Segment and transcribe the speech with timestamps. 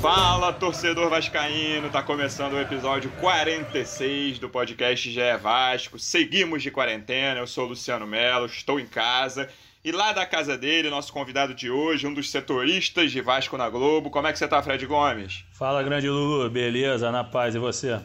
[0.00, 1.90] Fala, torcedor vascaíno!
[1.90, 5.98] Tá começando o episódio 46 do podcast GE Vasco.
[5.98, 7.40] Seguimos de quarentena.
[7.40, 9.48] Eu sou o Luciano Melo, estou em casa.
[9.84, 13.68] E lá da casa dele, nosso convidado de hoje, um dos setoristas de Vasco na
[13.68, 14.08] Globo.
[14.08, 15.44] Como é que você tá, Fred Gomes?
[15.50, 16.48] Fala, grande Lulu.
[16.48, 17.10] Beleza?
[17.10, 17.56] Na paz.
[17.56, 18.00] E você?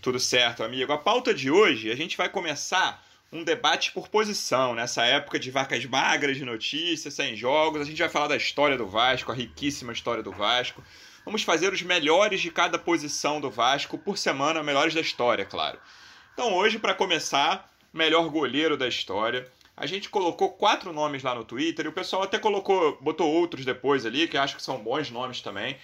[0.00, 0.90] Tudo certo, amigo.
[0.94, 4.74] A pauta de hoje, a gente vai começar um debate por posição.
[4.74, 8.76] Nessa época de vacas magras de notícias, sem jogos, a gente vai falar da história
[8.76, 10.82] do Vasco, a riquíssima história do Vasco.
[11.24, 15.78] Vamos fazer os melhores de cada posição do Vasco por semana, melhores da história, claro.
[16.32, 19.50] Então, hoje, para começar, melhor goleiro da história.
[19.76, 23.64] A gente colocou quatro nomes lá no Twitter e o pessoal até colocou, botou outros
[23.64, 25.76] depois ali, que acho que são bons nomes também.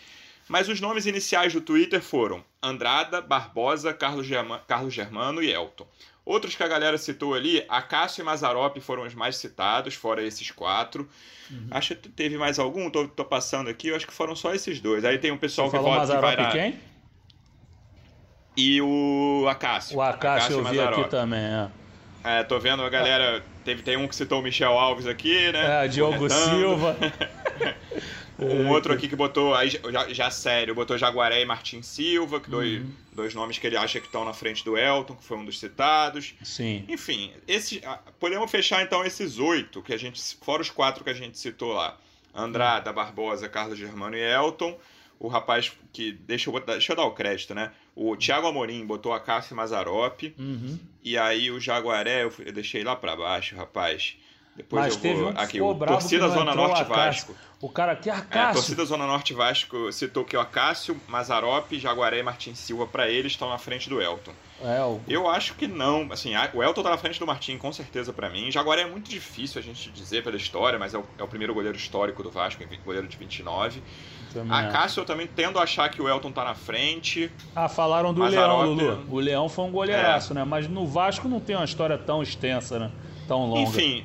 [0.49, 4.27] Mas os nomes iniciais do Twitter foram Andrada, Barbosa, Carlos,
[4.67, 5.87] Carlos Germano e Elton.
[6.27, 10.51] Outros que a galera citou ali, Acácio e Mazarop foram os mais citados, fora esses
[10.51, 11.09] quatro.
[11.49, 11.69] Uhum.
[11.71, 14.81] Acho que teve mais algum, tô, tô, passando aqui, eu acho que foram só esses
[14.81, 15.05] dois.
[15.05, 16.51] Aí tem um pessoal Você que vota que Mazarop vai na...
[16.51, 16.81] quem?
[18.57, 19.97] E o Acácio.
[19.97, 21.69] O Acácio eu vi aqui também, é.
[22.25, 23.41] É, tô vendo a galera.
[23.65, 25.85] Teve, tem um que citou o Michel Alves aqui, né?
[25.85, 26.29] É, Diogo.
[26.29, 26.97] Silva.
[28.39, 32.51] Um outro aqui que botou, aí já, já sério, botou Jaguaré e Martin Silva, que
[32.51, 32.91] dois, Uhum.
[33.13, 35.59] dois nomes que ele acha que estão na frente do Elton, que foi um dos
[35.59, 36.35] citados.
[36.45, 36.85] Sim.
[36.89, 41.11] Enfim, esses, ah, podemos fechar então esses oito, que a gente, fora os quatro que
[41.11, 41.97] a gente citou lá.
[42.35, 44.79] Andrada, Barbosa, Carlos Germano e Elton.
[45.19, 46.13] O rapaz que.
[46.13, 47.73] Deixa eu, botar, deixa eu dar o crédito, né?
[47.95, 50.35] O Thiago Amorim botou a Cássio e Mazarop.
[50.39, 50.79] Uhum.
[51.03, 54.15] E aí o Jaguaré, eu, eu deixei lá pra baixo, rapaz.
[54.57, 55.31] Depois Mas eu teve vou.
[55.31, 56.85] um que aqui, o Torcida Zona Norte.
[56.85, 57.35] Vasco.
[57.61, 58.55] O cara aqui, É, a Acácio.
[58.55, 63.33] torcida Zona Norte Vasco citou que o Acácio, Mazarop, Jaguaré e Martin Silva, para eles,
[63.33, 64.33] estão na frente do Elton.
[64.63, 65.01] É, o...
[65.09, 66.09] Eu acho que não.
[66.11, 68.51] Assim, o Elton tá na frente do Martin, com certeza, para mim.
[68.51, 71.53] Jaguaré é muito difícil a gente dizer pela história, mas é o, é o primeiro
[71.55, 73.83] goleiro histórico do Vasco, goleiro de 29.
[74.33, 74.71] também A é.
[74.73, 77.31] Cássio, eu também tendo a achar que o Elton tá na frente.
[77.55, 79.07] Ah, falaram do Leão, Lulu.
[79.11, 80.37] O Leão foi um goleiraço, É.
[80.37, 80.45] né?
[80.45, 82.91] Mas no Vasco não tem uma história tão extensa, né?
[83.27, 83.61] Tão longa.
[83.61, 84.05] Enfim,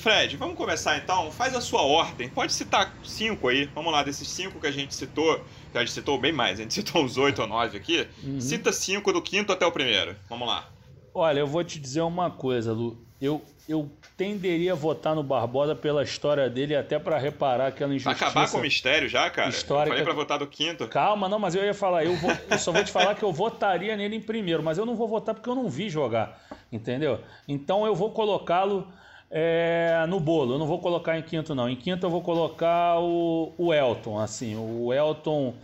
[0.00, 1.30] Fred, vamos começar então.
[1.30, 2.28] Faz a sua ordem.
[2.28, 3.66] Pode citar cinco aí.
[3.74, 5.44] Vamos lá, desses cinco que a gente citou.
[5.70, 8.06] Que a gente citou bem mais, a gente citou uns oito ou nove aqui.
[8.24, 8.40] Uhum.
[8.40, 10.16] Cita cinco do quinto até o primeiro.
[10.28, 10.68] Vamos lá.
[11.14, 13.04] Olha, eu vou te dizer uma coisa, Lu.
[13.20, 18.24] Eu, eu tenderia a votar no Barbosa pela história dele, até pra reparar aquela injustiça.
[18.28, 19.50] acabar com o mistério já, cara?
[19.50, 20.88] Histórica- Eu falei pra votar do quinto.
[20.88, 23.30] Calma, não, mas eu ia falar, eu, vou- eu só vou te falar que eu
[23.32, 26.40] votaria nele em primeiro, mas eu não vou votar porque eu não vi jogar,
[26.72, 27.20] entendeu?
[27.46, 28.88] Então eu vou colocá-lo
[29.30, 31.68] é, no bolo, eu não vou colocar em quinto, não.
[31.68, 35.54] Em quinto eu vou colocar o, o Elton, assim, o Elton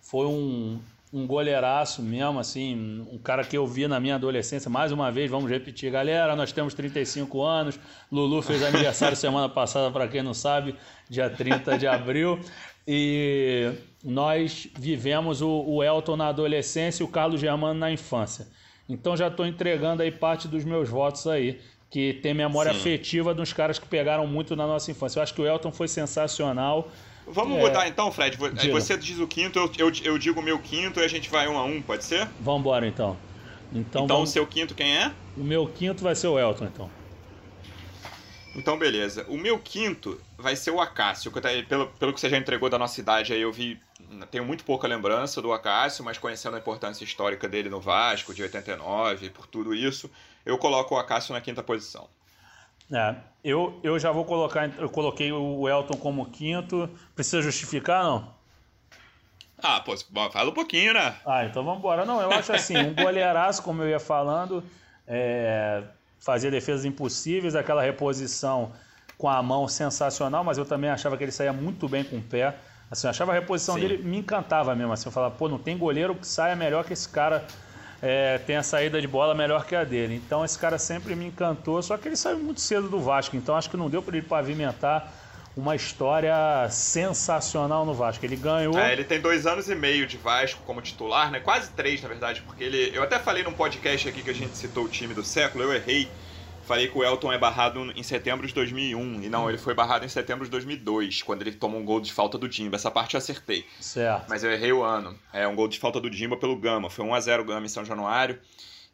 [0.00, 0.78] foi um,
[1.12, 4.70] um goleiraço mesmo, assim, um cara que eu vi na minha adolescência.
[4.70, 7.80] Mais uma vez, vamos repetir, galera, nós temos 35 anos.
[8.12, 10.76] Lulu fez aniversário semana passada, para quem não sabe,
[11.10, 12.38] dia 30 de abril.
[12.86, 13.72] E
[14.04, 18.46] nós vivemos o, o Elton na adolescência e o Carlos Germano na infância.
[18.88, 21.60] Então já estou entregando aí parte dos meus votos aí,
[21.90, 22.78] que tem memória Sim.
[22.78, 25.18] afetiva dos caras que pegaram muito na nossa infância.
[25.18, 26.90] Eu acho que o Elton foi sensacional.
[27.26, 27.60] Vamos É.
[27.60, 28.36] botar então, Fred.
[28.36, 28.72] Diga.
[28.72, 31.48] Você diz o quinto, eu, eu, eu digo o meu quinto e a gente vai
[31.48, 32.28] um a um, pode ser?
[32.40, 33.16] Vamos embora então.
[33.72, 35.10] Então, Então, o vamos- seu quinto quem é?
[35.36, 36.90] o meu quinto vai ser o Elton, então.
[38.54, 39.26] Então, beleza.
[39.28, 41.32] O meu quinto vai ser o Acácio.
[41.68, 43.80] Pelo, pelo que você já entregou da nossa idade aí, eu vi.
[44.30, 48.42] Tenho muito pouca lembrança do Acácio, mas conhecendo a importância histórica dele no Vasco, de
[48.42, 50.10] 89, por tudo isso,
[50.44, 52.08] eu coloco o Acácio na quinta posição.
[52.92, 56.88] É, eu, eu já vou colocar, eu coloquei o Elton como quinto.
[57.14, 58.36] Precisa justificar, não?
[59.62, 59.96] Ah, pô,
[60.30, 61.16] fala um pouquinho, né?
[61.24, 62.04] Ah, então vamos embora.
[62.04, 64.62] Não, eu acho assim, um goleiraço, como eu ia falando,
[65.06, 65.82] é,
[66.20, 68.72] fazia defesas impossíveis, aquela reposição
[69.18, 72.22] com a mão sensacional, mas eu também achava que ele saía muito bem com o
[72.22, 72.54] pé.
[72.90, 73.80] Assim, eu achava a reposição Sim.
[73.80, 74.92] dele, me encantava mesmo.
[74.92, 77.44] Assim, eu falava, pô, não tem goleiro que saia melhor que esse cara,
[78.02, 80.14] é, tem a saída de bola melhor que a dele.
[80.14, 83.56] Então esse cara sempre me encantou, só que ele saiu muito cedo do Vasco, então
[83.56, 85.12] acho que não deu para ele pavimentar
[85.56, 88.24] uma história sensacional no Vasco.
[88.24, 88.78] Ele ganhou.
[88.78, 91.40] É, ele tem dois anos e meio de Vasco como titular, né?
[91.40, 92.94] Quase três, na verdade, porque ele.
[92.94, 95.72] Eu até falei num podcast aqui que a gente citou o time do século, eu
[95.72, 96.08] errei.
[96.66, 99.22] Falei que o Elton é barrado em setembro de 2001.
[99.22, 102.12] E não, ele foi barrado em setembro de 2002, quando ele tomou um gol de
[102.12, 102.74] falta do Dimba.
[102.74, 103.64] Essa parte eu acertei.
[103.80, 104.26] Certo.
[104.28, 105.16] Mas eu errei o ano.
[105.32, 106.90] É um gol de falta do Dimba pelo Gama.
[106.90, 108.40] Foi 1x0 Gama em São Januário.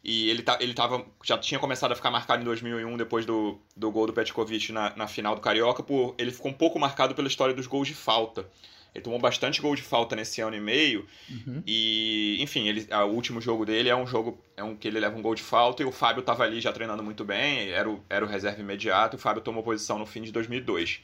[0.03, 3.57] E ele, tá, ele tava, já tinha começado a ficar marcado em 2001, depois do,
[3.75, 5.81] do gol do Petkovic na, na final do Carioca.
[5.81, 8.45] Por, ele ficou um pouco marcado pela história dos gols de falta.
[8.93, 11.05] Ele tomou bastante gol de falta nesse ano e meio.
[11.29, 11.63] Uhum.
[11.65, 15.17] E, enfim, ele, o último jogo dele é um jogo é um que ele leva
[15.17, 17.99] um gol de falta e o Fábio estava ali já treinando muito bem, era o,
[18.07, 21.01] era o reserva imediato, e o Fábio tomou posição no fim de 2002.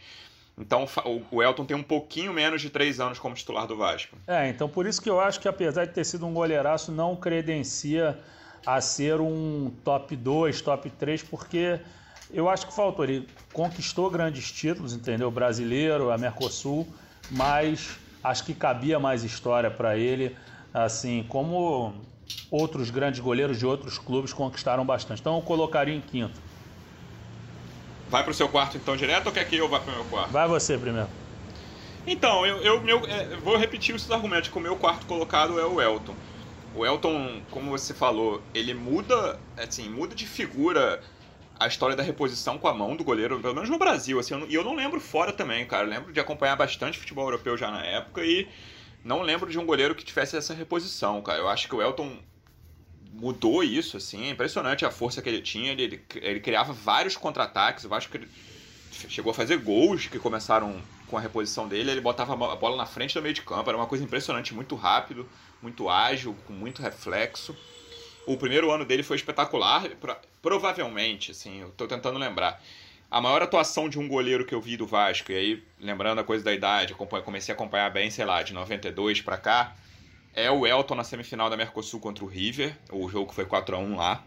[0.56, 0.86] Então
[1.32, 4.18] o Elton tem um pouquinho menos de três anos como titular do Vasco.
[4.28, 7.16] É, então por isso que eu acho que apesar de ter sido um goleiraço, não
[7.16, 8.20] credencia
[8.66, 11.80] a ser um top 2, top 3, porque
[12.32, 13.06] eu acho que faltou.
[13.06, 15.32] Ele conquistou grandes títulos, entendeu?
[15.32, 16.86] Brasileiro, a Mercosul,
[17.32, 20.36] mas acho que cabia mais história para ele,
[20.74, 21.94] assim, como
[22.52, 25.20] outros grandes goleiros de outros clubes conquistaram bastante.
[25.20, 26.40] Então eu colocaria em quinto.
[28.10, 30.32] Vai pro seu quarto então direto ou quer que eu vá pro meu quarto?
[30.32, 31.10] Vai você primeiro.
[32.08, 35.66] Então, eu, eu meu, é, vou repetir os argumentos, que o meu quarto colocado é
[35.66, 36.16] o Elton.
[36.76, 41.02] O Elton, como você falou, ele muda, assim, muda de figura
[41.60, 44.56] a história da reposição com a mão do goleiro, pelo menos no Brasil, assim, e
[44.56, 45.86] eu, eu, não lembro fora também, cara.
[45.86, 48.48] Eu lembro de acompanhar bastante futebol europeu já na época e
[49.04, 51.40] não lembro de um goleiro que tivesse essa reposição, cara.
[51.40, 52.18] Eu acho que o Elton
[53.12, 55.74] mudou isso, assim, é impressionante a força que ele tinha.
[55.74, 57.84] Ele, ele, ele criava vários contra-ataques.
[57.84, 58.30] Eu acho que ele
[58.92, 61.92] chegou a fazer gols que começaram com a reposição dele.
[61.92, 63.70] Ele botava a bola na frente do meio de campo.
[63.70, 65.28] Era uma coisa impressionante, muito rápido,
[65.62, 67.56] muito ágil, com muito reflexo.
[68.30, 69.90] O primeiro ano dele foi espetacular.
[70.40, 72.62] Provavelmente, assim, eu tô tentando lembrar.
[73.10, 76.24] A maior atuação de um goleiro que eu vi do Vasco, e aí, lembrando a
[76.24, 79.76] coisa da idade, comecei a acompanhar bem, sei lá, de 92 para cá,
[80.32, 83.76] é o Elton na semifinal da Mercosul contra o River, o jogo que foi 4
[83.76, 84.24] a 1 lá.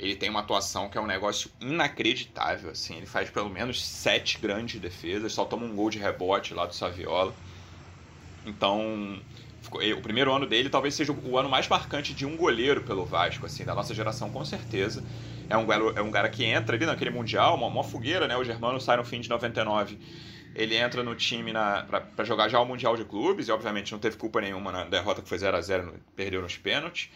[0.00, 2.96] Ele tem uma atuação que é um negócio inacreditável, assim.
[2.96, 6.74] Ele faz pelo menos sete grandes defesas, só toma um gol de rebote lá do
[6.74, 7.32] Saviola.
[8.44, 9.22] Então,
[9.70, 13.46] o primeiro ano dele talvez seja o ano mais marcante de um goleiro pelo Vasco,
[13.46, 15.04] assim, da nossa geração, com certeza.
[15.48, 18.36] É um, é um cara que entra ali naquele Mundial, uma, uma fogueira, né?
[18.36, 19.98] O Germano sai no fim de 99
[20.58, 21.52] ele entra no time
[22.16, 25.22] para jogar já o Mundial de Clubes, e obviamente não teve culpa nenhuma na derrota
[25.22, 27.10] que foi 0 a 0 perdeu nos pênaltis.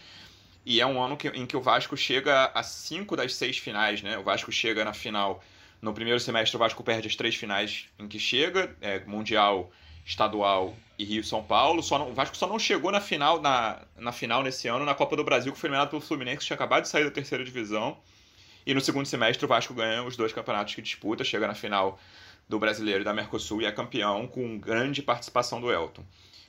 [0.64, 4.00] E é um ano que, em que o Vasco chega a cinco das seis finais,
[4.00, 4.16] né?
[4.16, 5.42] O Vasco chega na final.
[5.80, 9.72] No primeiro semestre, o Vasco perde as três finais em que chega: é, Mundial,
[10.04, 11.82] Estadual e Rio São Paulo.
[11.82, 14.94] Só não, o Vasco só não chegou na final, na, na final nesse ano, na
[14.94, 17.44] Copa do Brasil, que foi eliminado pelo Fluminense, que tinha acabado de sair da terceira
[17.44, 17.96] divisão.
[18.66, 21.98] E no segundo semestre, o Vasco ganha os dois campeonatos que disputa, chega na final
[22.48, 26.04] do brasileiro e da Mercosul e é campeão com grande participação do Elton.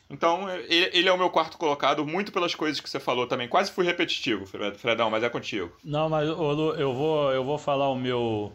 [0.10, 3.48] Então, ele é o meu quarto colocado, muito pelas coisas que você falou também.
[3.48, 4.46] Quase fui repetitivo,
[4.76, 5.72] Fredão, mas é contigo.
[5.84, 8.54] Não, mas Lu, eu vou, eu vou falar o meu,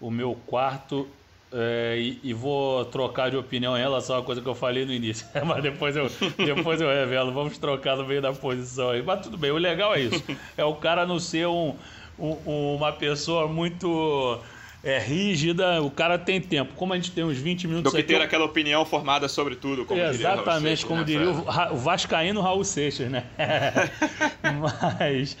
[0.00, 1.08] o meu quarto
[1.52, 4.92] é, e, e, vou trocar de opinião em relação à coisa que eu falei no
[4.92, 5.26] início.
[5.44, 7.32] mas depois eu, depois eu revelo.
[7.32, 9.02] Vamos trocar no meio da posição aí.
[9.02, 10.22] Mas tudo bem, o legal é isso.
[10.56, 11.74] É o cara não ser um,
[12.18, 14.40] um uma pessoa muito
[14.82, 16.72] é rígida, o cara tem tempo.
[16.74, 19.54] Como a gente tem uns 20 minutos Do que ter aqui, aquela opinião formada sobre
[19.54, 23.24] tudo, como Exatamente, diria como né, diria o, o Vascaíno Raul Seixas, né?
[24.98, 25.36] Mas,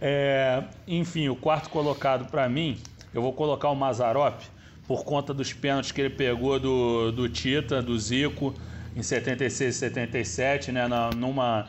[0.00, 2.78] é, enfim, o quarto colocado para mim,
[3.12, 4.40] eu vou colocar o Mazarop,
[4.86, 8.54] por conta dos pênaltis que ele pegou do, do Tita, do Zico,
[8.94, 10.86] em 76 e 77, né,
[11.16, 11.66] numa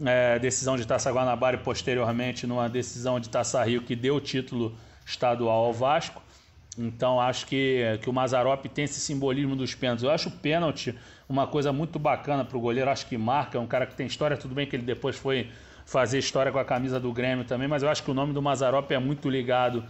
[0.00, 0.06] uhum.
[0.06, 4.20] é, decisão de Taça Guanabara e posteriormente numa decisão de Taça Rio que deu o
[4.20, 4.76] título
[5.06, 6.22] estadual ao Vasco.
[6.76, 10.04] Então acho que, que o Mazarop tem esse simbolismo dos pênaltis.
[10.04, 10.94] Eu acho o pênalti
[11.28, 14.06] uma coisa muito bacana para o goleiro, acho que marca, é um cara que tem
[14.06, 15.50] história, tudo bem que ele depois foi
[15.84, 18.42] fazer história com a camisa do Grêmio também, mas eu acho que o nome do
[18.42, 19.84] Mazarop é muito ligado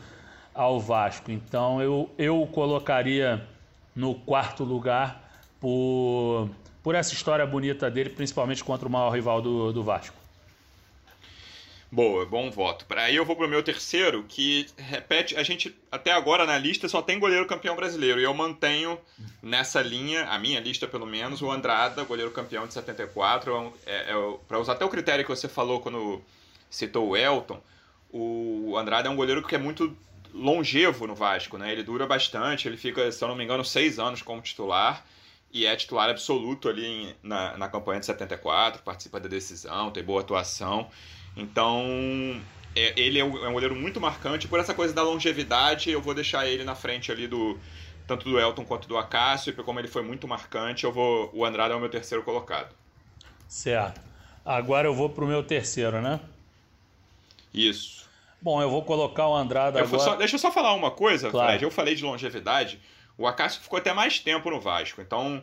[0.58, 1.30] ao Vasco.
[1.30, 3.46] Então eu, eu colocaria
[3.94, 5.22] no quarto lugar
[5.60, 6.50] por,
[6.82, 10.16] por essa história bonita dele, principalmente contra o maior rival do, do Vasco.
[11.90, 12.84] Boa, bom voto.
[12.90, 17.00] Aí eu vou pro meu terceiro, que repete, a gente até agora na lista só
[17.00, 18.98] tem goleiro campeão brasileiro, e eu mantenho
[19.40, 23.72] nessa linha, a minha lista pelo menos, o Andrada, goleiro campeão de 74.
[23.86, 26.20] É, é, é para usar até o critério que você falou quando
[26.68, 27.58] citou o Elton,
[28.10, 29.96] o Andrada é um goleiro que é muito
[30.32, 31.72] longevo no Vasco, né?
[31.72, 35.04] Ele dura bastante, ele fica, se eu não me engano, seis anos como titular
[35.52, 40.02] e é titular absoluto ali em, na, na campanha de 74, participa da decisão, tem
[40.02, 40.90] boa atuação.
[41.36, 41.82] Então,
[42.76, 44.46] é, ele é um, é um goleiro muito marcante.
[44.46, 47.58] Por essa coisa da longevidade, eu vou deixar ele na frente ali do
[48.06, 51.44] tanto do Elton quanto do Acácio, porque como ele foi muito marcante, eu vou o
[51.44, 52.74] Andrade é o meu terceiro colocado.
[53.46, 54.00] Certo.
[54.44, 56.20] Agora eu vou pro meu terceiro, né?
[57.52, 58.07] Isso.
[58.40, 60.02] Bom, eu vou colocar o Andrade agora...
[60.02, 61.48] Só, deixa eu só falar uma coisa, claro.
[61.48, 61.64] Fred.
[61.64, 62.80] Eu falei de longevidade.
[63.16, 65.00] O Acácio ficou até mais tempo no Vasco.
[65.00, 65.42] Então,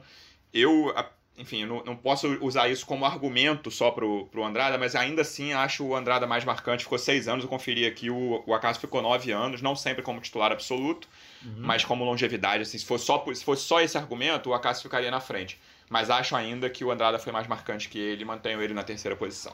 [0.53, 0.93] eu
[1.37, 5.51] enfim, não, não, posso usar isso como argumento só pro, pro Andrada, mas ainda assim
[5.51, 6.83] acho o Andrada mais marcante.
[6.83, 10.21] Ficou seis anos, eu conferi aqui, o, o Acaso ficou nove anos, não sempre como
[10.21, 11.09] titular absoluto,
[11.43, 11.55] uhum.
[11.57, 15.11] mas como longevidade, assim, se fosse, só, se fosse só esse argumento, o Acaso ficaria
[15.11, 15.59] na frente.
[15.89, 19.15] Mas acho ainda que o Andrada foi mais marcante que ele, mantenho ele na terceira
[19.15, 19.53] posição.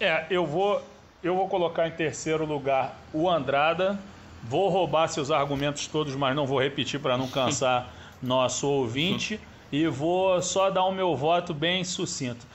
[0.00, 0.82] É, eu vou,
[1.22, 3.98] eu vou colocar em terceiro lugar o Andrada,
[4.42, 9.86] vou roubar seus argumentos todos, mas não vou repetir para não cansar nosso ouvinte e
[9.86, 12.46] vou só dar o meu voto bem sucinto.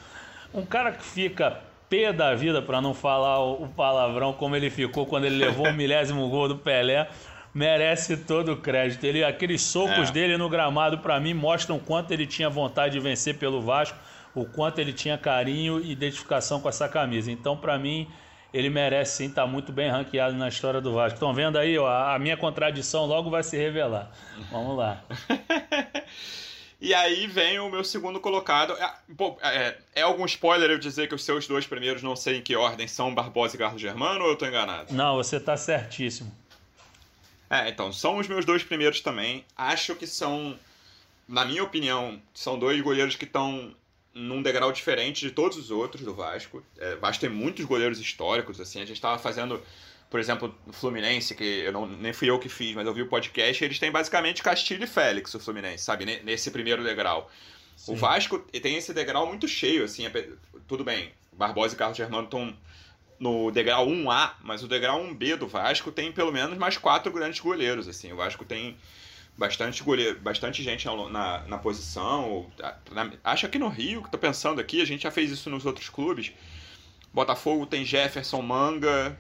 [0.54, 5.06] Um cara que fica pé da vida, para não falar o palavrão como ele ficou
[5.06, 7.10] quando ele levou o milésimo gol do Pelé,
[7.54, 9.04] merece todo o crédito.
[9.04, 10.12] Ele, aqueles socos é.
[10.12, 13.98] dele no gramado, para mim, mostram o quanto ele tinha vontade de vencer pelo Vasco,
[14.34, 17.32] o quanto ele tinha carinho e identificação com essa camisa.
[17.32, 18.08] Então, para mim,
[18.54, 21.16] ele merece sim estar tá muito bem ranqueado na história do Vasco.
[21.16, 24.12] Estão vendo aí, ó, a minha contradição logo vai se revelar.
[24.52, 25.04] Vamos lá.
[26.84, 28.74] E aí vem o meu segundo colocado.
[28.74, 28.94] É,
[29.42, 32.58] é, é, algum spoiler eu dizer que os seus dois primeiros, não sei em que
[32.58, 34.94] ordem, são Barbosa e Carlos Germano ou eu estou enganado?
[34.94, 36.30] Não, você está certíssimo.
[37.50, 39.46] É, então, são os meus dois primeiros também.
[39.56, 40.60] Acho que são,
[41.26, 43.74] na minha opinião, são dois goleiros que estão
[44.14, 46.64] num degrau diferente de todos os outros do Vasco.
[46.78, 49.62] É, o Vasco tem muitos goleiros históricos, assim, a gente estava fazendo
[50.14, 53.02] por exemplo, no Fluminense, que eu não, nem fui eu que fiz, mas eu vi
[53.02, 56.06] o podcast, eles têm basicamente Castilho e Félix, o Fluminense, sabe?
[56.24, 57.32] Nesse primeiro degrau.
[57.76, 57.94] Sim.
[57.94, 60.04] O Vasco tem esse degrau muito cheio, assim,
[60.68, 62.56] tudo bem, Barbosa e Carlos Germano estão
[63.20, 67.40] no degrau 1A, mas o degrau 1B do Vasco tem pelo menos mais quatro grandes
[67.40, 68.78] goleiros, assim, o Vasco tem
[69.38, 72.48] bastante goleiro, bastante gente na, na, na posição,
[72.92, 75.66] na, acho que no Rio, que tô pensando aqui, a gente já fez isso nos
[75.66, 76.32] outros clubes,
[77.14, 79.18] Botafogo tem Jefferson Manga,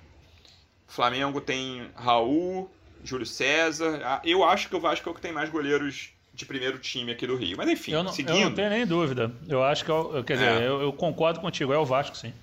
[0.87, 2.69] Flamengo tem Raul,
[3.03, 4.21] Júlio César.
[4.23, 7.27] Eu acho que o Vasco é o que tem mais goleiros de primeiro time aqui
[7.27, 7.55] do Rio.
[7.57, 8.37] Mas enfim, eu não, seguindo.
[8.37, 9.31] Eu não tenho nem dúvida.
[9.47, 10.67] Eu acho que, eu, é quer dizer, é.
[10.67, 12.33] eu, eu, concordo contigo, é o Vasco, sim.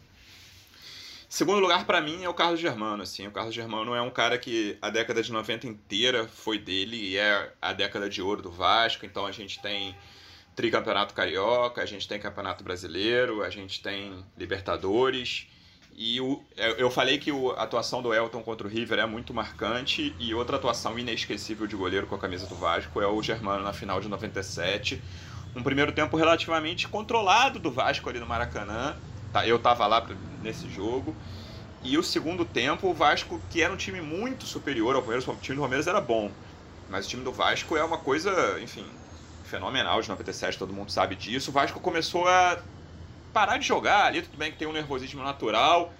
[1.31, 3.25] Segundo lugar para mim é o Carlos Germano, assim.
[3.29, 7.17] O Carlos Germano é um cara que a década de 90 inteira foi dele e
[7.17, 9.07] é a década de ouro do Vasco.
[9.07, 9.95] Então a gente tem
[10.57, 15.47] tricampeonato carioca, a gente tem campeonato brasileiro, a gente tem Libertadores.
[15.97, 19.33] E o, é, eu falei que a atuação do Elton contra o River é muito
[19.33, 23.63] marcante e outra atuação inesquecível de goleiro com a camisa do Vasco é o Germano
[23.63, 25.01] na final de 97.
[25.55, 28.97] Um primeiro tempo relativamente controlado do Vasco ali no Maracanã.
[29.33, 30.05] Tá, eu tava lá
[30.43, 31.15] nesse jogo.
[31.83, 35.35] E o segundo tempo, o Vasco, que era um time muito superior ao Palmeiras, o
[35.37, 36.31] time do Palmeiras era bom.
[36.91, 38.85] Mas o time do Vasco é uma coisa, enfim,
[39.45, 41.51] fenomenal de 97, todo mundo sabe disso.
[41.51, 42.59] O Vasco começou a
[43.33, 45.93] parar de jogar ali, tudo bem que tem um nervosismo natural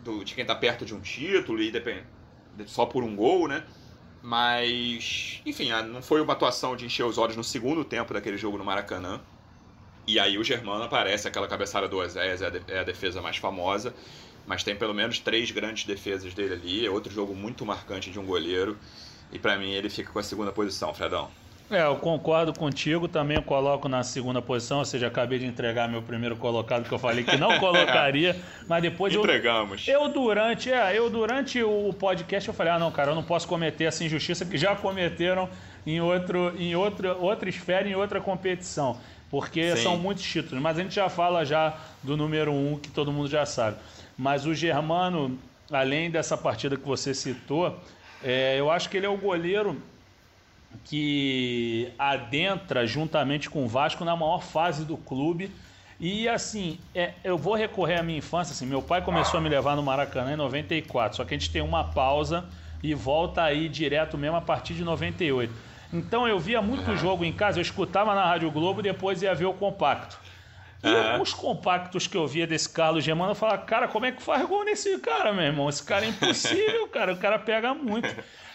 [0.00, 2.04] do, de quem tá perto de um título e depende,
[2.66, 3.64] só por um gol, né?
[4.22, 8.58] Mas, enfim, não foi uma atuação de encher os olhos no segundo tempo daquele jogo
[8.58, 9.20] no Maracanã.
[10.08, 13.92] E aí o Germano aparece, aquela cabeçada do Oséias é, é a defesa mais famosa.
[14.46, 16.86] Mas tem pelo menos três grandes defesas dele ali.
[16.86, 18.78] É outro jogo muito marcante de um goleiro.
[19.30, 21.28] E para mim ele fica com a segunda posição, Fredão.
[21.70, 25.86] É, eu concordo contigo, também eu coloco na segunda posição, ou seja, acabei de entregar
[25.86, 28.34] meu primeiro colocado que eu falei que não colocaria,
[28.66, 29.86] mas depois entregamos.
[29.86, 33.22] Eu, eu durante, é, eu durante o podcast eu falei: "Ah, não, cara, eu não
[33.22, 35.46] posso cometer essa injustiça que já cometeram
[35.86, 38.98] em outro em outra outra esfera, em outra competição,
[39.30, 39.82] porque Sim.
[39.82, 43.28] são muitos títulos, mas a gente já fala já do número um que todo mundo
[43.28, 43.76] já sabe.
[44.16, 45.38] Mas o Germano,
[45.70, 47.78] além dessa partida que você citou,
[48.22, 49.80] é, eu acho que ele é o goleiro
[50.84, 55.50] que adentra juntamente com o Vasco na maior fase do clube.
[56.00, 58.52] E assim, é, eu vou recorrer à minha infância.
[58.52, 61.50] Assim, meu pai começou a me levar no Maracanã em 94, só que a gente
[61.50, 62.44] tem uma pausa
[62.82, 65.52] e volta aí direto mesmo a partir de 98.
[65.92, 69.34] Então eu via muito jogo em casa, eu escutava na Rádio Globo e depois ia
[69.34, 70.18] ver o compacto.
[70.82, 71.22] E uhum.
[71.22, 74.46] os compactos que eu via desse Carlos Gemano, eu falava, cara, como é que faz
[74.46, 75.68] gol nesse cara, meu irmão?
[75.68, 77.12] Esse cara é impossível, cara.
[77.12, 78.08] O cara pega muito.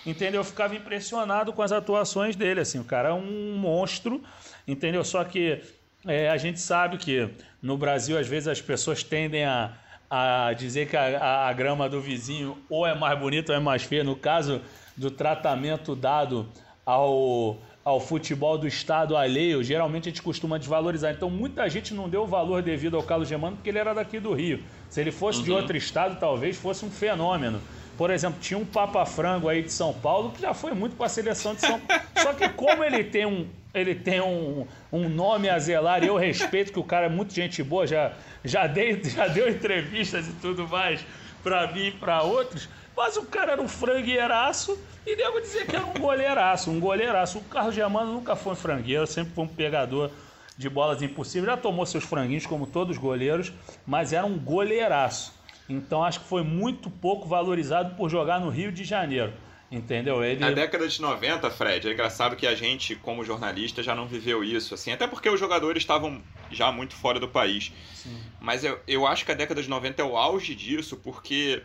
[0.05, 0.39] Entendeu?
[0.39, 4.23] Eu ficava impressionado com as atuações dele, assim, o cara é um monstro,
[4.67, 5.03] entendeu?
[5.03, 5.61] Só que
[6.05, 7.29] é, a gente sabe que
[7.61, 9.73] no Brasil, às vezes, as pessoas tendem a,
[10.09, 13.83] a dizer que a, a, grama do vizinho ou é mais bonita ou é mais
[13.83, 14.03] feia.
[14.03, 14.61] No caso
[14.95, 16.49] do tratamento dado
[16.85, 21.13] ao, ao futebol do estado alheio, geralmente a gente costuma desvalorizar.
[21.13, 24.19] Então, muita gente não deu o valor devido ao Carlos Germano porque ele era daqui
[24.19, 24.63] do Rio.
[24.89, 25.45] Se ele fosse uhum.
[25.45, 27.61] de outro estado, talvez fosse um fenômeno.
[27.97, 31.05] Por exemplo, tinha um Papa Frango aí de São Paulo que já foi muito para
[31.05, 32.03] a seleção de São Paulo.
[32.17, 36.17] Só que como ele tem um, ele tem um, um nome a zelar e eu
[36.17, 38.13] respeito que o cara é muito gente boa, já,
[38.43, 41.05] já, dei, já deu entrevistas e tudo mais
[41.43, 45.75] para mim e para outros, mas o cara era um frangueiraço e devo dizer que
[45.75, 47.39] era um goleiraço, um goleiraço.
[47.39, 50.11] O Carlos Germano nunca foi um frangueiro, sempre foi um pegador
[50.57, 51.45] de bolas impossíveis.
[51.45, 53.51] Já tomou seus franguinhos, como todos os goleiros,
[53.85, 55.33] mas era um goleiraço.
[55.67, 59.33] Então acho que foi muito pouco valorizado por jogar no Rio de Janeiro.
[59.71, 60.23] Entendeu?
[60.23, 60.39] Ele...
[60.39, 64.43] Na década de 90, Fred, é engraçado que a gente, como jornalista, já não viveu
[64.43, 66.21] isso, assim, até porque os jogadores estavam
[66.51, 67.71] já muito fora do país.
[67.95, 68.15] Sim.
[68.39, 71.63] Mas eu, eu acho que a década de 90 é o auge disso, porque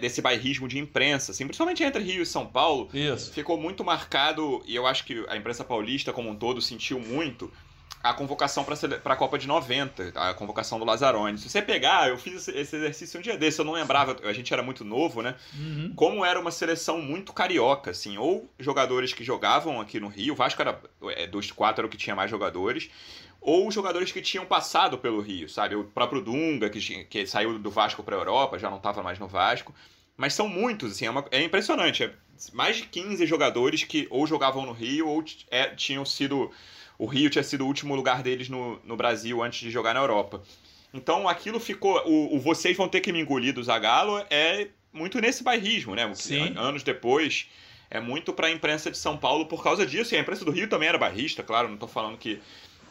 [0.00, 3.32] desse bairrismo de imprensa, assim, principalmente entre Rio e São Paulo, Isso.
[3.32, 7.50] ficou muito marcado, e eu acho que a imprensa paulista como um todo sentiu muito
[8.02, 11.36] a convocação para a Copa de 90, a convocação do Lazzaroni.
[11.36, 14.52] Se você pegar, eu fiz esse exercício um dia desse, eu não lembrava, a gente
[14.52, 15.34] era muito novo, né?
[15.54, 15.92] Uhum.
[15.94, 20.36] Como era uma seleção muito carioca, assim, ou jogadores que jogavam aqui no Rio, o
[20.36, 22.88] Vasco era é, dos quatro era o que tinha mais jogadores,
[23.40, 25.74] ou jogadores que tinham passado pelo Rio, sabe?
[25.74, 29.18] O próprio Dunga, que, que saiu do Vasco para a Europa, já não estava mais
[29.18, 29.74] no Vasco.
[30.16, 32.04] Mas são muitos, assim, é, uma, é, impressionante.
[32.04, 32.12] É
[32.52, 36.50] mais de 15 jogadores que ou jogavam no Rio ou é, tinham sido.
[36.98, 40.00] O Rio tinha sido o último lugar deles no, no Brasil antes de jogar na
[40.00, 40.42] Europa.
[40.92, 42.02] Então aquilo ficou.
[42.06, 46.10] O, o vocês vão ter que me engolir do Zagallo é muito nesse bairrismo, né?
[46.14, 46.54] Sim.
[46.56, 47.48] Anos depois.
[47.92, 50.14] É muito para a imprensa de São Paulo por causa disso.
[50.14, 52.40] E a imprensa do Rio também era bairrista, claro, não estou falando que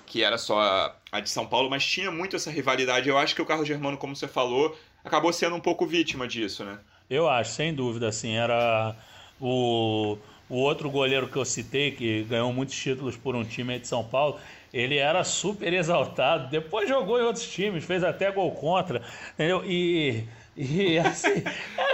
[0.09, 3.07] que era só a de São Paulo, mas tinha muito essa rivalidade.
[3.07, 6.65] Eu acho que o Carlos Germano, como você falou, acabou sendo um pouco vítima disso,
[6.65, 6.79] né?
[7.07, 8.95] Eu acho, sem dúvida, assim, era
[9.39, 10.17] o,
[10.49, 14.03] o outro goleiro que eu citei, que ganhou muitos títulos por um time de São
[14.03, 14.39] Paulo,
[14.73, 19.01] ele era super exaltado, depois jogou em outros times, fez até gol contra,
[19.33, 19.63] entendeu?
[19.65, 20.23] E...
[20.57, 21.41] E assim.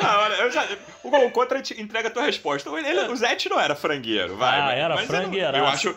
[0.02, 0.68] ah, olha, eu já,
[1.04, 2.68] o gol contra entrega a tua resposta.
[2.72, 4.60] Ele, o Zete não era frangueiro, vai.
[4.60, 5.56] Ah, era frangueiro.
[5.56, 5.96] Eu, eu acho.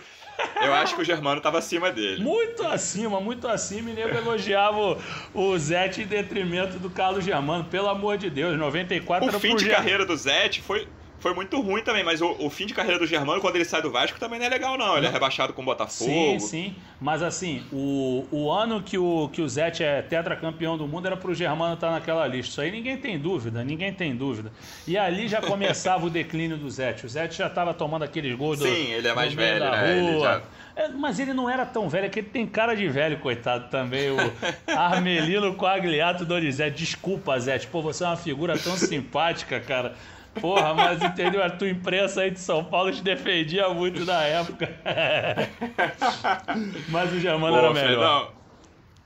[0.61, 2.23] Eu acho que o Germano estava acima dele.
[2.23, 3.90] Muito acima, muito acima.
[3.90, 4.99] E nego elogiava o,
[5.35, 7.64] o Zete em detrimento do Carlos Germano.
[7.64, 10.87] Pelo amor de Deus, 94 O fim de carreira do Zete foi,
[11.21, 13.83] foi muito ruim também, mas o, o, fim de carreira do Germano, quando ele sai
[13.83, 14.97] do Vasco, também não é legal, não.
[14.97, 16.11] Ele é rebaixado com o Botafogo.
[16.11, 16.77] Sim, sim.
[17.01, 21.17] Mas assim, o, o ano que o, que o Zete é tetracampeão do mundo era
[21.17, 22.51] pro Germano estar tá naquela lista.
[22.51, 24.53] Isso aí ninguém tem dúvida, ninguém tem dúvida.
[24.87, 27.05] E ali já começava o declínio do Zete.
[27.05, 28.65] O Zete já estava tomando aqueles gols do.
[28.65, 29.99] Sim, ele é mais velho, né?
[29.99, 30.43] Ele já...
[30.77, 33.69] É, mas ele não era tão velho, é que ele tem cara de velho, coitado
[33.69, 34.11] também.
[34.11, 34.17] O
[34.71, 36.78] Armelino Coagliato Donizete.
[36.78, 37.67] Desculpa, Zete.
[37.67, 39.97] Pô, você é uma figura tão simpática, cara.
[40.34, 41.43] Porra, mas entendeu?
[41.43, 44.69] A tua imprensa aí de São Paulo te defendia muito na época.
[46.88, 48.32] mas o Germano Pô, era melhor.
[48.32, 48.38] Não.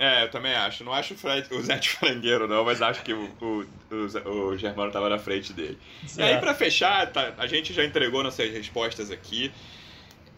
[0.03, 0.83] É, eu também acho.
[0.83, 4.49] Não acho o, Fred, o Zé de frangueiro, não, mas acho que o, o, o,
[4.49, 5.79] o Germano estava na frente dele.
[6.07, 6.29] Certo.
[6.29, 9.53] E aí, para fechar, tá, a gente já entregou nossas respostas aqui.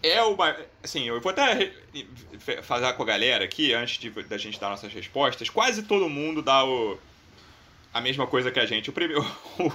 [0.03, 0.55] É uma.
[0.83, 1.73] Assim, eu vou até
[2.63, 5.49] falar com a galera aqui, antes de, da gente dar nossas respostas.
[5.49, 6.99] Quase todo mundo dá o,
[7.93, 8.91] a mesma coisa que a gente.
[8.91, 9.25] O primeiro.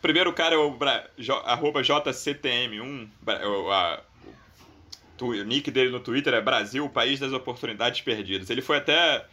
[0.00, 1.06] Primeiro cara é o Bra...
[1.44, 3.08] arroba JCTM1.
[3.26, 4.00] O, a...
[5.20, 8.48] o nick dele no Twitter é Brasil, o país das oportunidades perdidas.
[8.50, 9.26] Ele foi até.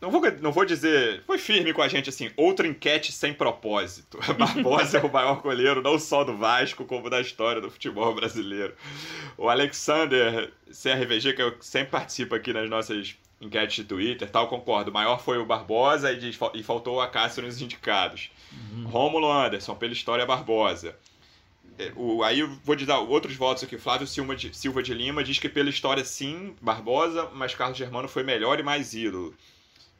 [0.00, 1.22] Não vou, não vou dizer.
[1.26, 2.30] Foi firme com a gente assim.
[2.36, 4.18] Outra enquete sem propósito.
[4.38, 8.74] Barbosa é o maior goleiro, não só do Vasco, como da história do futebol brasileiro.
[9.36, 14.90] O Alexander CRVG, que eu sempre participo aqui nas nossas enquetes de Twitter, tal, concordo.
[14.90, 18.30] O maior foi o Barbosa e, e faltou o Acácio nos indicados.
[18.52, 18.86] Uhum.
[18.86, 20.96] Rômulo Anderson, pela história Barbosa.
[21.78, 23.76] É, o, aí eu vou te dar outros votos aqui.
[23.76, 28.08] Flávio Silva de, Silva de Lima diz que pela história sim, Barbosa, mas Carlos Germano
[28.08, 29.34] foi melhor e mais ídolo.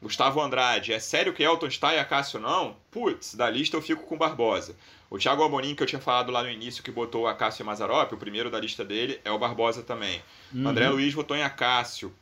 [0.01, 2.75] Gustavo Andrade, é sério que Elton está e Acácio não?
[2.91, 4.75] Putz, da lista eu fico com Barbosa.
[5.09, 8.11] O Thiago Albonin, que eu tinha falado lá no início, que botou Acácio e Mazarop,
[8.11, 10.21] o primeiro da lista dele, é o Barbosa também.
[10.53, 10.67] Uhum.
[10.67, 12.13] André Luiz votou em Acácio.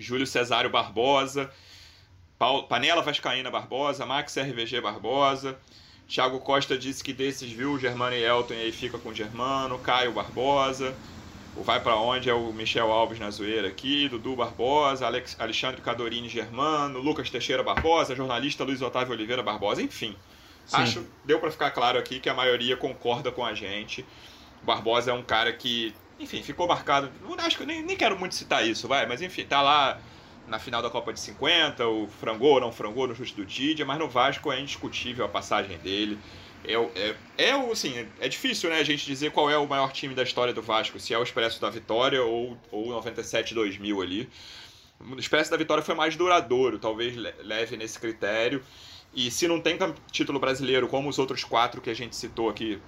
[0.00, 1.50] Júlio Cesário Barbosa.
[2.68, 5.58] Panela Vascaína Barbosa, Max RVG Barbosa.
[6.08, 9.14] Thiago Costa disse que desses viu o Germano e Elton e aí fica com o
[9.14, 9.78] Germano.
[9.78, 10.94] Caio Barbosa.
[11.56, 14.08] O Vai para Onde é o Michel Alves na zoeira aqui.
[14.08, 15.06] Dudu Barbosa.
[15.06, 16.98] Alex, Alexandre Cadorini Germano.
[16.98, 18.16] Lucas Teixeira Barbosa.
[18.16, 19.82] Jornalista Luiz Otávio Oliveira Barbosa.
[19.82, 20.16] Enfim.
[20.66, 20.76] Sim.
[20.76, 24.04] Acho deu para ficar claro aqui que a maioria concorda com a gente.
[24.62, 27.10] O Barbosa é um cara que, enfim, ficou marcado.
[27.38, 30.00] Acho que nem, nem quero muito citar isso, vai, mas enfim, tá lá
[30.46, 33.86] na final da Copa de 50, o frangou ou não frangou no chute do Didia,
[33.86, 36.18] mas no Vasco é indiscutível a passagem dele.
[36.64, 40.14] É, é, é, assim, é difícil né, a gente dizer qual é o maior time
[40.14, 44.28] da história do Vasco, se é o Expresso da Vitória ou o 97-2000 ali.
[45.00, 48.62] O Expresso da Vitória foi mais duradouro, talvez leve nesse critério.
[49.14, 49.78] E se não tem
[50.10, 52.80] título brasileiro, como os outros quatro que a gente citou aqui,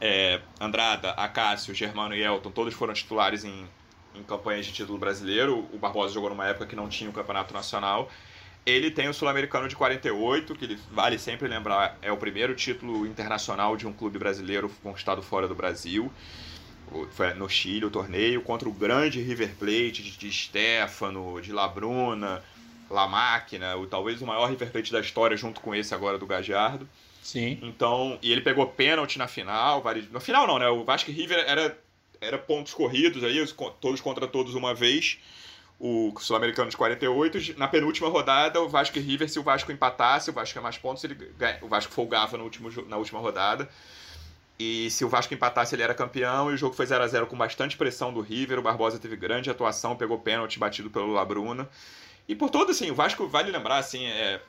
[0.00, 3.68] é, Andrada, Acácio, Germano e Elton, todos foram titulares em
[4.14, 5.68] em campanhas de título brasileiro.
[5.72, 8.10] O Barbosa jogou numa época que não tinha o campeonato nacional.
[8.64, 13.76] Ele tem o Sul-Americano de 48, que vale sempre lembrar, é o primeiro título internacional
[13.76, 16.12] de um clube brasileiro conquistado fora do Brasil.
[17.12, 22.42] foi no Chile o torneio, contra o grande River Plate de, de Stefano, de Labruna,
[22.90, 26.26] La Máquina, o, talvez o maior River Plate da história, junto com esse agora do
[26.26, 26.86] Gajardo.
[27.30, 27.60] Sim.
[27.62, 29.84] Então, e ele pegou pênalti na final.
[30.10, 30.68] No final não, né?
[30.68, 31.78] O Vasco e River era,
[32.20, 33.46] era pontos corridos aí,
[33.80, 35.16] todos contra todos uma vez.
[35.78, 37.56] O Sul-Americano de 48.
[37.56, 40.76] Na penúltima rodada, o Vasco e River, se o Vasco empatasse, o Vasco é mais
[40.76, 41.16] pontos, ele,
[41.62, 43.68] o Vasco folgava no último, na última rodada.
[44.58, 46.50] E se o Vasco empatasse, ele era campeão.
[46.50, 48.58] E o jogo foi 0 a 0 com bastante pressão do River.
[48.58, 51.68] O Barbosa teve grande atuação, pegou pênalti batido pelo Labruna.
[52.26, 54.40] E por todo, assim, o Vasco, vale lembrar, assim, é,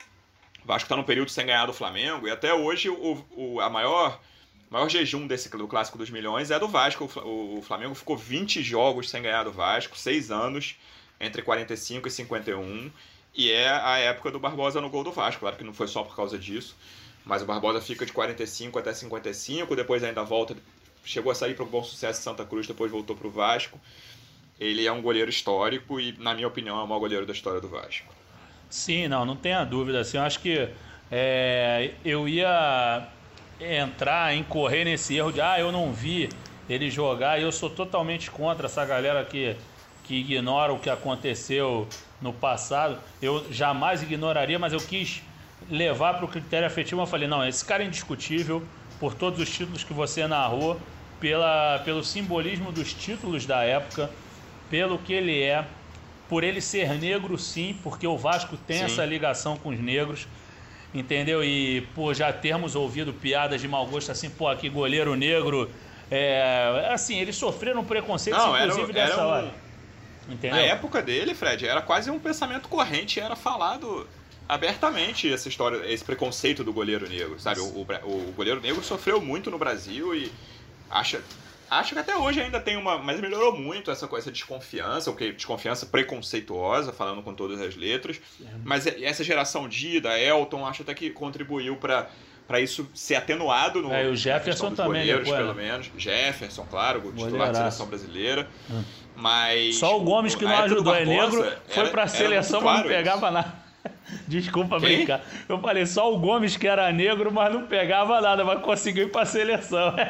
[0.64, 2.26] o Vasco está no período sem ganhar do Flamengo.
[2.26, 4.20] E até hoje, o, o, a maior,
[4.70, 7.10] maior jejum desse, do Clássico dos Milhões é do Vasco.
[7.20, 10.76] O, o Flamengo ficou 20 jogos sem ganhar do Vasco, 6 anos,
[11.20, 12.90] entre 45 e 51.
[13.34, 15.40] E é a época do Barbosa no gol do Vasco.
[15.40, 16.76] Claro que não foi só por causa disso.
[17.24, 20.56] Mas o Barbosa fica de 45 até 55, depois ainda volta,
[21.04, 23.80] chegou a sair para o Bom Sucesso Santa Cruz, depois voltou para o Vasco.
[24.58, 27.60] Ele é um goleiro histórico e, na minha opinião, é o maior goleiro da história
[27.60, 28.12] do Vasco.
[28.72, 30.00] Sim, não, não tenha dúvida.
[30.00, 30.66] Assim, eu acho que
[31.10, 33.06] é, eu ia
[33.60, 36.30] entrar, incorrer nesse erro de ah, eu não vi
[36.70, 39.54] ele jogar e eu sou totalmente contra essa galera que,
[40.04, 41.86] que ignora o que aconteceu
[42.20, 42.98] no passado.
[43.20, 45.22] Eu jamais ignoraria, mas eu quis
[45.70, 48.62] levar para o critério afetivo, eu falei, não, esse cara é indiscutível
[48.98, 50.80] por todos os títulos que você narrou,
[51.20, 54.10] pela, pelo simbolismo dos títulos da época,
[54.70, 55.66] pelo que ele é,
[56.32, 58.84] por ele ser negro sim, porque o Vasco tem sim.
[58.84, 60.26] essa ligação com os negros,
[60.94, 61.44] entendeu?
[61.44, 65.70] E por já termos ouvido piadas de mau gosto assim, pô, aqui goleiro negro,
[66.10, 69.26] é, assim, eles sofreram preconceito, inclusive era, dessa era um...
[69.28, 69.54] hora.
[70.26, 70.56] Entendeu?
[70.56, 74.08] Na época dele, Fred, era quase um pensamento corrente, era falado
[74.48, 77.60] abertamente essa história, esse preconceito do goleiro negro, sabe?
[77.60, 80.32] O, o, o, goleiro negro sofreu muito no Brasil e
[80.88, 81.20] acha,
[81.78, 85.32] acho que até hoje ainda tem uma, mas melhorou muito essa coisa desconfiança, o que
[85.32, 88.20] desconfiança preconceituosa, falando com todas as letras.
[88.40, 88.46] É.
[88.64, 92.08] Mas essa geração Dida, Elton, acho até que contribuiu para
[92.46, 95.90] para isso ser atenuado no é, o Jefferson também goleiros, depois, pelo menos.
[95.96, 98.48] Jefferson, claro, o titular da seleção brasileira.
[98.70, 98.82] Hum.
[99.14, 102.88] Mas só o Gomes que não ajudou, é negro, foi para a seleção, mas não
[102.88, 103.32] pegava isso.
[103.32, 103.61] nada.
[104.28, 104.98] Desculpa Quem?
[104.98, 105.24] brincar.
[105.48, 109.10] Eu falei só o Gomes que era negro, mas não pegava nada, mas conseguiu ir
[109.10, 109.94] pra seleção.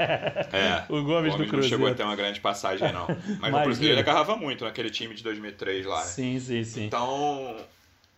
[0.53, 0.85] É.
[0.89, 1.57] o Gomes, o Gomes do Cruzeiro.
[1.57, 3.07] não chegou a ter uma grande passagem, não.
[3.41, 6.01] Mas o Cruzeiro ele agarrava muito naquele time de 2003 lá.
[6.01, 6.05] Né?
[6.05, 6.85] Sim, sim, sim.
[6.85, 7.57] Então,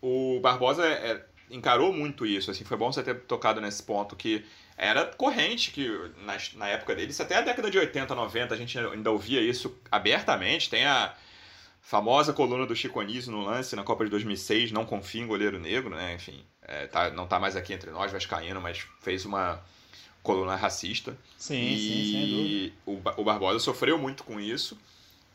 [0.02, 2.50] o Barbosa é, encarou muito isso.
[2.50, 4.44] Assim, foi bom você ter tocado nesse ponto que
[4.76, 5.88] era corrente que
[6.24, 9.76] na, na época deles, até a década de 80, 90, a gente ainda ouvia isso
[9.90, 10.68] abertamente.
[10.68, 11.14] Tem a
[11.84, 15.60] Famosa coluna do Chico Anísio no lance na Copa de 2006, não confia em goleiro
[15.60, 16.14] negro, né?
[16.14, 19.60] Enfim, é, tá, não tá mais aqui entre nós, vascaíno, mas fez uma
[20.22, 21.14] coluna racista.
[21.36, 23.16] Sim, e sim, sem dúvida.
[23.16, 24.78] O, o Barbosa sofreu muito com isso.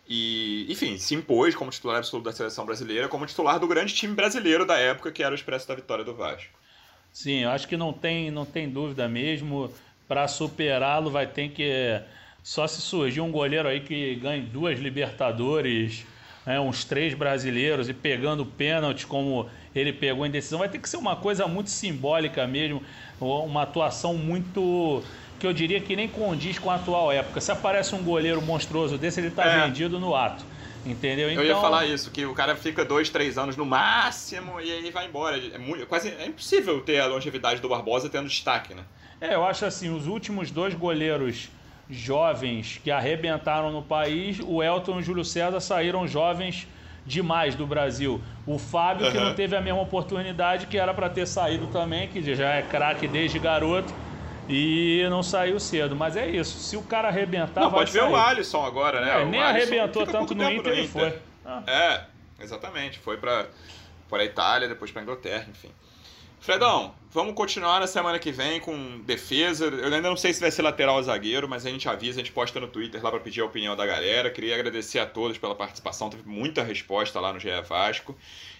[0.07, 4.15] E, enfim, se impôs como titular absoluto da seleção brasileira, como titular do grande time
[4.15, 6.57] brasileiro da época, que era o Expresso da Vitória do Vasco.
[7.13, 9.71] Sim, eu acho que não tem, não tem dúvida mesmo.
[10.07, 12.01] Para superá-lo, vai ter que.
[12.41, 16.07] Só se surgir um goleiro aí que ganhe duas Libertadores
[16.45, 20.89] né, uns três brasileiros e pegando pênalti como ele pegou em decisão, vai ter que
[20.89, 22.81] ser uma coisa muito simbólica mesmo,
[23.19, 25.03] uma atuação muito
[25.39, 27.39] que eu diria que nem condiz com a atual época.
[27.39, 29.65] Se aparece um goleiro monstruoso desse, ele está é.
[29.65, 30.43] vendido no ato.
[30.85, 31.29] Entendeu?
[31.29, 31.43] Então...
[31.43, 34.71] Eu ia então- falar isso, que o cara fica dois, três anos no máximo e
[34.71, 35.37] aí vai embora.
[35.37, 38.83] É muito, quase é impossível ter a longevidade do Barbosa tendo destaque, né?
[39.21, 41.49] É, eu acho assim, os últimos dois goleiros
[41.89, 46.67] jovens que arrebentaram no país, o Elton e o Júlio César saíram jovens
[47.05, 48.21] demais do Brasil.
[48.45, 49.11] O Fábio, uhum.
[49.11, 52.61] que não teve a mesma oportunidade, que era para ter saído também, que já é
[52.61, 53.93] craque desde garoto.
[54.47, 56.57] E não saiu cedo, mas é isso.
[56.57, 57.61] Se o cara arrebentar.
[57.61, 58.01] Não, pode sair.
[58.01, 59.21] ver o Alisson agora, né?
[59.21, 61.19] É, nem arrebentou tanto no Inter, no Inter e foi.
[61.45, 61.61] Ah.
[61.67, 62.01] É,
[62.43, 62.97] exatamente.
[62.97, 63.45] Foi para
[64.11, 65.69] a Itália, depois para Inglaterra, enfim.
[66.39, 69.65] Fredão, vamos continuar na semana que vem com defesa.
[69.65, 72.23] Eu ainda não sei se vai ser lateral ou zagueiro, mas a gente avisa, a
[72.23, 74.29] gente posta no Twitter lá para pedir a opinião da galera.
[74.29, 78.15] Queria agradecer a todos pela participação, teve muita resposta lá no GE Vasco.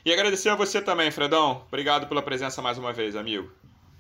[0.05, 1.63] E agradecer a você também, Fredão.
[1.67, 3.49] Obrigado pela presença mais uma vez, amigo.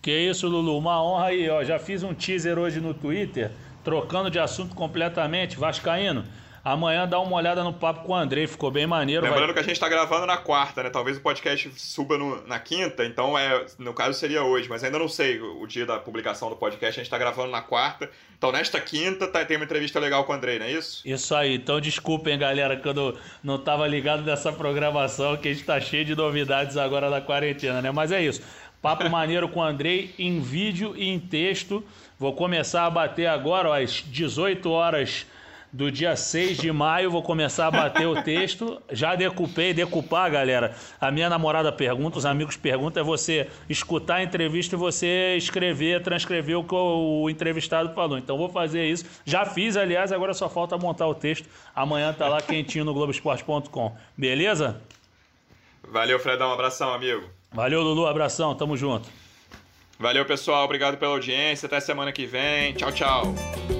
[0.01, 0.77] Que isso, Lulu.
[0.77, 1.63] Uma honra aí, ó.
[1.63, 3.51] Já fiz um teaser hoje no Twitter,
[3.83, 5.57] trocando de assunto completamente.
[5.57, 6.25] Vascaíno.
[6.63, 9.23] Amanhã dá uma olhada no papo com o Andrei, ficou bem maneiro.
[9.23, 9.53] Lembrando vai...
[9.53, 10.89] que a gente está gravando na quarta, né?
[10.89, 14.99] Talvez o podcast suba no, na quinta, então é, no caso seria hoje, mas ainda
[14.99, 16.99] não sei o, o dia da publicação do podcast.
[16.99, 20.33] A gente está gravando na quarta, então nesta quinta tá, tem uma entrevista legal com
[20.33, 21.01] o Andrei, não é isso?
[21.05, 25.53] Isso aí, então desculpem, galera, que eu não, não tava ligado nessa programação, que a
[25.53, 27.91] gente tá cheio de novidades agora na quarentena, né?
[27.91, 28.41] Mas é isso.
[28.81, 31.83] Papo maneiro com o Andrei em vídeo e em texto.
[32.17, 35.25] Vou começar a bater agora ó, às 18 horas
[35.71, 38.81] do dia 6 de maio, vou começar a bater o texto.
[38.91, 40.75] Já decupei, decupar, galera.
[40.99, 46.01] A minha namorada pergunta, os amigos perguntam, é você escutar a entrevista e você escrever,
[46.01, 48.17] transcrever o que o entrevistado falou.
[48.17, 49.05] Então vou fazer isso.
[49.25, 51.47] Já fiz, aliás, agora só falta montar o texto.
[51.75, 53.95] Amanhã tá lá quentinho no Globoesporte.com.
[54.17, 54.81] Beleza?
[55.87, 56.49] Valeu, Fredão.
[56.49, 57.29] Um abração, amigo.
[57.51, 58.05] Valeu, Lulu.
[58.05, 58.53] Abração.
[58.55, 59.09] Tamo junto.
[59.99, 60.65] Valeu, pessoal.
[60.65, 61.65] Obrigado pela audiência.
[61.65, 62.73] Até semana que vem.
[62.73, 63.78] Tchau, tchau.